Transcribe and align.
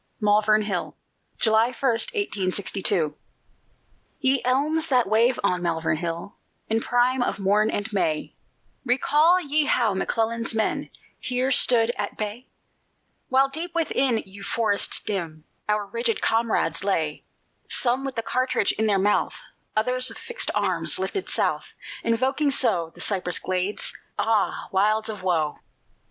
MALVERN 0.19 0.63
HILL 0.63 0.97
[July 1.37 1.65
1, 1.67 1.73
1862] 1.79 3.13
Ye 4.19 4.41
elms 4.43 4.87
that 4.87 5.05
wave 5.07 5.39
on 5.43 5.61
Malvern 5.61 5.97
Hill 5.97 6.33
In 6.69 6.81
prime 6.81 7.21
of 7.21 7.37
morn 7.37 7.69
and 7.69 7.87
May, 7.93 8.33
Recall 8.83 9.39
ye 9.39 9.65
how 9.65 9.93
McClellan's 9.93 10.55
men 10.55 10.89
Here 11.19 11.51
stood 11.51 11.91
at 11.99 12.17
bay? 12.17 12.47
While 13.29 13.47
deep 13.49 13.75
within 13.75 14.23
yon 14.25 14.43
forest 14.43 15.03
dim 15.05 15.43
Our 15.69 15.85
rigid 15.85 16.19
comrades 16.19 16.83
lay 16.83 17.23
Some 17.69 18.03
with 18.03 18.15
the 18.15 18.23
cartridge 18.23 18.71
in 18.71 18.87
their 18.87 18.97
mouth, 18.97 19.35
Others 19.75 20.09
with 20.09 20.17
fixed 20.17 20.49
arms 20.55 20.97
lifted 20.97 21.29
South 21.29 21.73
Invoking 22.03 22.49
so 22.49 22.91
The 22.95 23.01
cypress 23.01 23.37
glades? 23.37 23.93
Ah 24.17 24.67
wilds 24.71 25.09
of 25.09 25.21
woe! 25.21 25.59